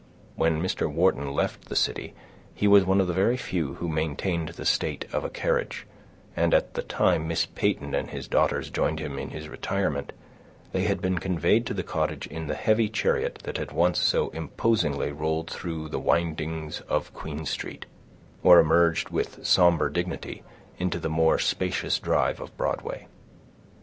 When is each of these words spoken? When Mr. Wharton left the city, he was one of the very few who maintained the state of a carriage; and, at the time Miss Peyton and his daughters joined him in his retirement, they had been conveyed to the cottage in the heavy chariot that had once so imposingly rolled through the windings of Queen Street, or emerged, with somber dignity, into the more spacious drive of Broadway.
When 0.35 0.59
Mr. 0.63 0.91
Wharton 0.91 1.31
left 1.31 1.65
the 1.69 1.75
city, 1.75 2.15
he 2.55 2.67
was 2.67 2.83
one 2.85 2.99
of 2.99 3.05
the 3.05 3.13
very 3.13 3.37
few 3.37 3.75
who 3.75 3.87
maintained 3.87 4.49
the 4.49 4.65
state 4.65 5.05
of 5.13 5.23
a 5.23 5.29
carriage; 5.29 5.85
and, 6.35 6.55
at 6.55 6.73
the 6.73 6.81
time 6.81 7.27
Miss 7.27 7.45
Peyton 7.45 7.93
and 7.93 8.09
his 8.09 8.27
daughters 8.27 8.71
joined 8.71 8.97
him 8.97 9.19
in 9.19 9.29
his 9.29 9.47
retirement, 9.47 10.11
they 10.71 10.85
had 10.85 11.01
been 11.03 11.19
conveyed 11.19 11.67
to 11.67 11.75
the 11.75 11.83
cottage 11.83 12.25
in 12.25 12.47
the 12.47 12.55
heavy 12.55 12.89
chariot 12.89 13.41
that 13.43 13.59
had 13.59 13.71
once 13.73 13.99
so 13.99 14.29
imposingly 14.29 15.11
rolled 15.11 15.51
through 15.51 15.87
the 15.87 15.99
windings 15.99 16.81
of 16.89 17.13
Queen 17.13 17.45
Street, 17.45 17.85
or 18.41 18.57
emerged, 18.59 19.09
with 19.11 19.45
somber 19.45 19.87
dignity, 19.87 20.41
into 20.79 20.97
the 20.97 21.09
more 21.09 21.37
spacious 21.37 21.99
drive 21.99 22.41
of 22.41 22.57
Broadway. 22.57 23.05